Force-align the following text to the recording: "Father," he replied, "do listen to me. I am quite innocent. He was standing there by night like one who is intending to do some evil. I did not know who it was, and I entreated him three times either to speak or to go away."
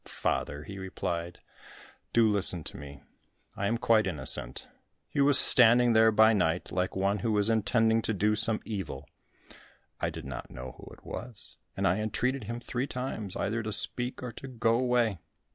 "Father," 0.05 0.63
he 0.63 0.79
replied, 0.79 1.41
"do 2.11 2.27
listen 2.27 2.63
to 2.63 2.75
me. 2.75 3.03
I 3.55 3.67
am 3.67 3.77
quite 3.77 4.07
innocent. 4.07 4.67
He 5.07 5.21
was 5.21 5.37
standing 5.37 5.93
there 5.93 6.11
by 6.11 6.33
night 6.33 6.71
like 6.71 6.95
one 6.95 7.19
who 7.19 7.37
is 7.37 7.51
intending 7.51 8.01
to 8.01 8.13
do 8.15 8.35
some 8.35 8.61
evil. 8.65 9.07
I 9.99 10.09
did 10.09 10.25
not 10.25 10.49
know 10.49 10.73
who 10.79 10.91
it 10.91 11.05
was, 11.05 11.57
and 11.77 11.87
I 11.87 11.99
entreated 11.99 12.45
him 12.45 12.59
three 12.59 12.87
times 12.87 13.35
either 13.35 13.61
to 13.61 13.71
speak 13.71 14.23
or 14.23 14.31
to 14.31 14.47
go 14.47 14.73
away." 14.73 15.19